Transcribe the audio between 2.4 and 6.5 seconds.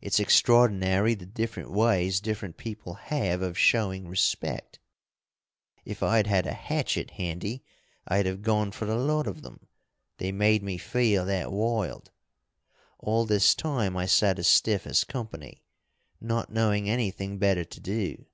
people have of showing respect. If I'd had